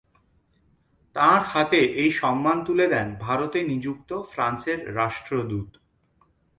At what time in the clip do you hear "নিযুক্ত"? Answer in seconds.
3.63-4.09